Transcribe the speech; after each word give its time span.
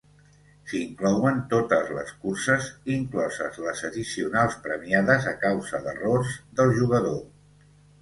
S'inclouen 0.69 1.37
totes 1.51 1.91
les 1.97 2.13
curses, 2.23 2.71
incloses 2.95 3.61
les 3.67 3.85
addicionals 3.93 4.59
premiades 4.67 5.31
a 5.37 5.39
causa 5.47 5.87
d'errors 5.89 6.37
del 6.61 6.79
jugador. 6.83 7.25